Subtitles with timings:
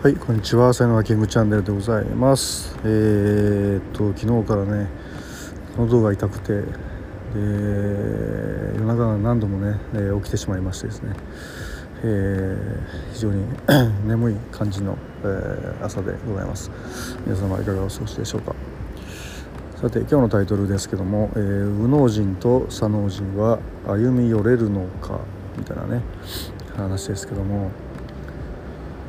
[0.00, 0.72] はい、こんにちは。
[0.72, 2.78] 才能はキングチャンネルでございます。
[2.84, 4.86] えー、っと昨日からね、
[5.76, 6.60] 喉が痛くて、で
[7.34, 11.16] 夜中が何度もね、えー起きてしまいましてですね、
[12.04, 13.44] えー非常に
[14.06, 16.70] 眠い感じの、えー朝でございます。
[17.26, 18.54] 皆様いかがお過ごしでしょうか。
[19.80, 23.58] さて今日のタイトルですけども「えー右脳人と左脳人は
[23.88, 25.18] 歩み寄れるのか」
[25.58, 26.02] みたいなね
[26.76, 27.72] 話ですけども。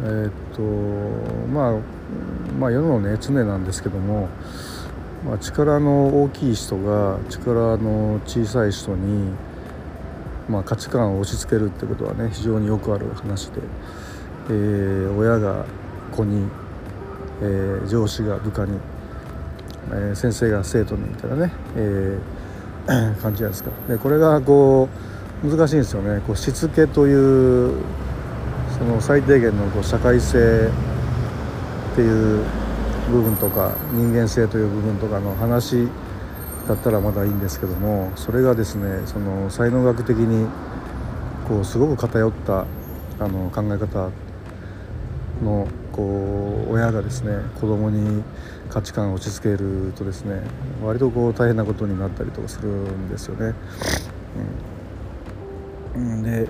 [0.01, 0.63] えーっと
[1.53, 1.79] まあ
[2.59, 4.27] まあ世のね常なんですけども、
[5.25, 9.31] まあ、力の大きい人が力の小さい人に、
[10.49, 13.61] まあ、価値観を押し付けるってことはね非常によくある話で、
[14.49, 15.65] えー親が
[16.11, 16.47] 子に、
[17.41, 18.77] えー上司が部下に、
[19.91, 22.19] えー先生が生徒にみたいなね、え
[23.21, 23.71] 感じじゃないですか。
[23.87, 24.89] でこれがこ
[25.43, 27.81] う難しいんですよねこうしつけという
[29.01, 30.37] 最低限のこう社会性
[31.91, 32.43] っていう
[33.11, 35.87] 部分とか人間性という部分とかの話
[36.67, 40.47] だったらまだいいんですけどもそれがですねその才能学的に
[41.47, 42.65] こうすごく偏った
[43.19, 44.11] あの考え方
[45.43, 48.23] のこう親がですね子供に
[48.69, 50.41] 価値観を押し付けるとですね
[50.83, 53.55] 割とこう大変なことになったりとかするんですよね。
[55.95, 56.47] うんで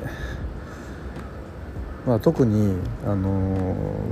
[2.09, 3.29] まあ、特にあの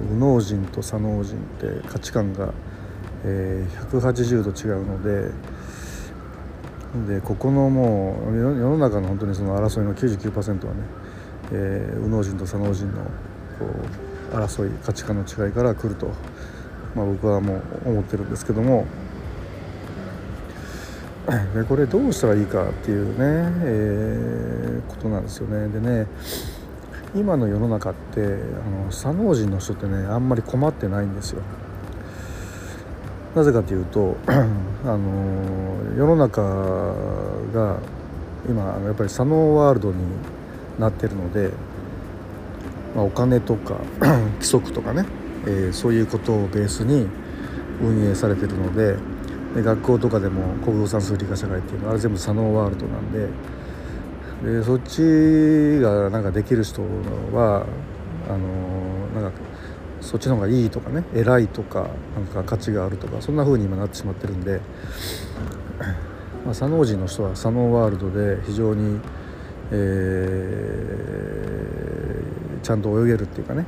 [0.04, 1.40] 右脳人と左脳人っ
[1.82, 2.54] て価値観が、
[3.26, 5.32] えー180度違うので
[7.16, 10.82] でここのもう世の中の本当にその争いの99%はね、
[11.52, 13.66] えー右脳人と左脳人のこ
[14.32, 16.06] う争い価値観の違いから来ると、
[16.94, 18.86] まあ、僕はもう思ってるんですけども
[21.56, 23.16] でこれどうしたらいいかっていうね、
[23.64, 25.68] えーことなんですよね。
[25.70, 26.08] でね
[27.16, 28.26] 今の世の中ってあ
[28.86, 31.42] の左脳人の人ってねあんまり困ってないんですよ。
[33.36, 36.42] なぜかというと あの世の中
[37.54, 37.80] が
[38.50, 39.98] 今あのやっぱり左脳ワールドに
[40.80, 41.52] なってるので、
[42.96, 43.78] まあ、お金とか
[44.40, 45.06] 規則とかね、
[45.46, 47.08] えーそういうことをベースに
[47.82, 48.96] 運営されてるので
[49.56, 53.28] で学校とかでも国語算数理科社会っていうのはあれ全部左脳ワールドなんで。
[54.44, 56.82] でそっちがなんかできる人
[57.34, 57.66] は
[58.30, 59.40] あのなんか
[60.02, 64.62] そっちの方がいいとかね偉いとかなんか価値があるとかそんな風に今なってしまってるんで、
[66.46, 69.00] まあ、左脳人の人は左脳ワールドで非常に、
[69.72, 70.68] えー
[72.64, 73.66] ちゃんと泳げるっていうかね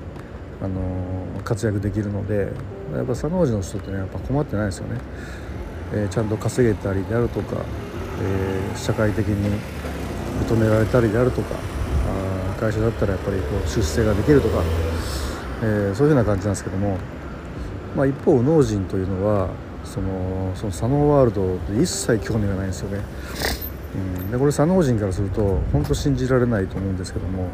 [0.62, 2.52] あの活躍できるので
[2.94, 5.00] やっぱ左脳人の人ってねやっぱ困ってないですよね。
[5.94, 7.64] えーちゃんと稼げたりであるとか、
[8.22, 9.58] えー社会的に
[10.56, 11.56] 認められたりであるとか
[12.08, 14.64] あー会社だったらやっぱりこう出世ができるとか、
[15.62, 16.98] えーそういうふうな感じなんですけども、
[17.96, 19.50] まあ、一方右脳人というのは
[19.84, 23.04] そのその左脳ワールドで一切興味がないんですよね。
[23.96, 27.48] うん、でこれ左脳人からすると本当信じられないと思うんですけども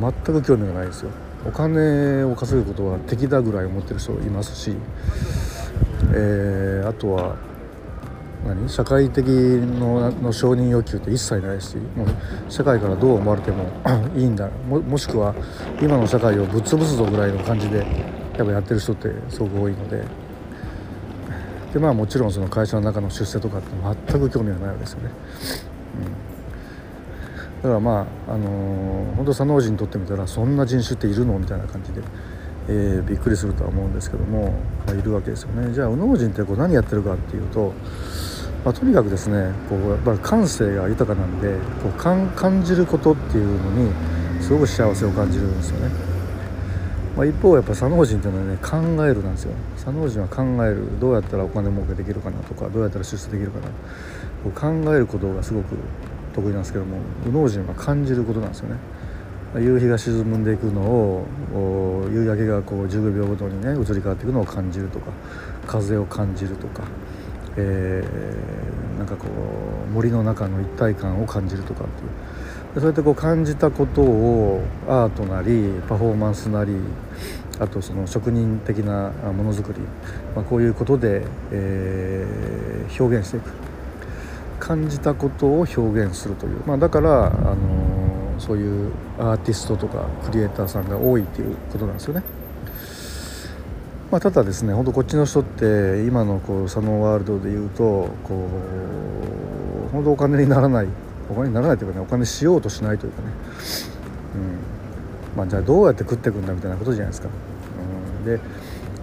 [0.00, 1.10] 全く興味がないですよ。
[1.46, 4.74] お金を稼ぐことは敵だぐらい思ってる人いますし、
[6.12, 7.36] えーあとは
[8.44, 8.68] 何？
[8.68, 12.08] 社会的のの承認欲求って一切ないしもう
[12.48, 13.64] 社会からどう思われても
[14.16, 14.48] いいんだ。
[14.68, 15.34] ももしくは
[15.80, 17.78] 今の社会をぶっ潰すぞぐらいの感じで
[18.36, 20.04] やっぱやってる人ってすごく多いので。
[21.72, 23.68] でまあもちろんその会社の中の出世とかって
[24.08, 25.10] 全く興味がないわけですよね。
[27.58, 31.38] うん、だからまああのー本当左脳人にとってみたらそんな人種っているの？
[31.38, 32.00] みたいな感じで。
[32.68, 34.52] えーびっくりするとは思うんですけども、
[34.86, 35.72] まあ、いるわけですよね。
[35.72, 37.72] じゃあ右脳人ってこう何やってるかっていうと、
[38.64, 43.92] まあ、とにかくですねこうやっぱり感性が豊かなんでこう感感じることっていうのに
[44.42, 45.90] すごく幸せを感じるんですよね、
[47.16, 49.52] まあ、一方やっぱ左脳人っていうのはね考えるなんですよ。
[49.76, 53.68] 左脳人は考えるどうやったらお金儲けできるかなとかどうやったら出世できるかな
[54.42, 55.76] こう考えることがすごく
[56.34, 58.76] 得意なんですけども右脳人は感じることなんですよね。
[59.60, 65.06] 夕日が沈んでいくのを夕焼けがこう15秒ごとにね移り変わっていくのを感じるとか
[65.66, 66.84] 風を感じるとか、
[67.56, 72.80] えーなんかこう森の中の一体感を感じるとかっていう。
[72.80, 76.74] そうやってこう感じたことをアートなりパフォーマンスなり
[77.58, 79.80] あとその職人的なものづくり、
[80.34, 81.22] まあ、こういうことで、
[81.52, 83.50] えー表現していく。
[84.58, 87.95] 感じたことを表現するという、まあ、だから、あの
[88.38, 92.22] そういうアーティストとかクリエイターさんが多いっていうことなんですよね。
[94.10, 98.48] まあ、ただですね本当こっちの人って今のこう左脳ワールドでいうとこ
[99.88, 100.88] う本当お金にならない
[101.28, 103.28] お金にならないというかねお金しようとしないというかね、
[105.34, 105.38] うん。
[105.38, 107.28] まあ、じゃあどうやって食っていくんだみたいなことじゃないですか。
[108.18, 108.24] うん。
[108.24, 108.38] で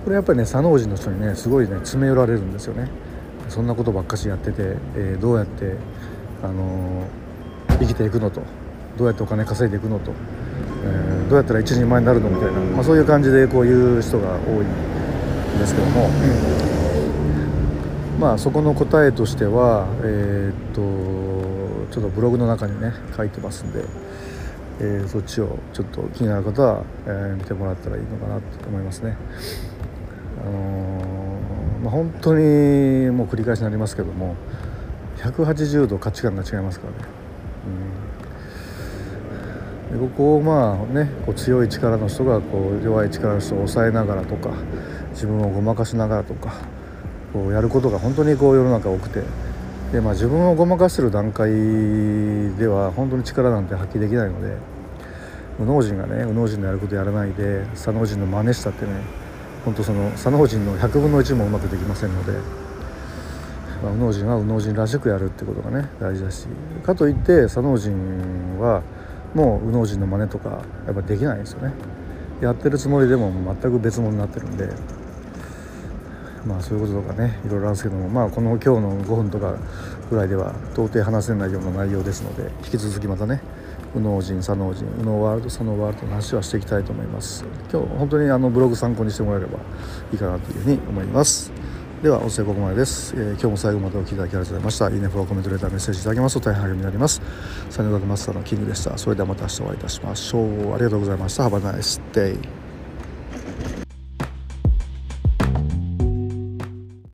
[0.03, 2.89] これやっぱりね左脳人の人にねすごいね詰め寄られるんですよね。
[3.49, 5.75] そんなことばっかしやってて、えー、どうやって、
[6.41, 8.41] あのー、生きていくのと。
[8.97, 10.13] どうやってお金稼いでいくのと、
[10.83, 16.09] えー、どうやったら一人前になるのみたいな、まあ、そういう感じでこういう人が多いんですけども、う
[18.17, 20.81] ん、まあそこの答えとしてはえー、っと
[21.93, 23.85] ちょっとブログの中にね書いてますんで、
[24.79, 29.17] えー、そっちをちょっと気になる方は、えー、見てもらったらいいのかなと思いますね。
[30.41, 31.39] あの
[31.83, 34.35] まあ、本当にもう繰り返しになりますけども
[35.17, 36.97] 180度価値観が違いますからね。
[37.67, 38.22] うん、
[39.93, 44.49] でここをまあねこう強い力の人がこう弱い力の人を抑えながらとか
[45.11, 46.53] 自分をごまかしながらとか
[47.31, 49.21] こうやることが本当にこう世の中多くて
[49.91, 51.51] で、まあ、自分をごまかしてる段階
[52.57, 54.57] では本当に力なんて発揮できないので
[55.59, 58.91] 右脳人がね右脳人のやることやらないで左脳人の真似したってね
[59.63, 62.33] 本当その左脳人の100分の1もうまくできませんので、
[63.81, 66.47] 右脳人は右脳人らしくやるってことがね大事だし
[66.83, 68.81] かといって左脳人は
[69.33, 71.73] もう右脳人の真似とかやっぱできないんですよね。
[72.41, 74.67] やってるつもりでも全く別物になってるんで
[76.45, 79.55] まあそういうこととかねいろいろあるんですけどもまあこの今日の5分とか
[80.09, 83.41] ぐらいでは到底話せないような内容ですので引き続きまたね
[83.95, 87.45] 右脳人左脳人右脳ワールド左脳ワールドの話はしていきたいと思います。
[87.71, 89.59] 今日本当にあのブログ参考にしてもらえれば
[90.11, 91.51] いいかなというふうに思います。
[92.03, 94.89] では音声ここまでです、えー、今日も最後までお聴きいただきありがとうございました。
[94.89, 97.21] いいねフォローコメントレーターメッセージいただけますと大変励みになります。
[97.69, 98.97] サニ学マスターのキングでした。
[98.97, 100.73] それではまた明日お会いいたしましょう。
[100.73, 101.47] ありがとうございました。
[101.47, 102.37] Have a nice day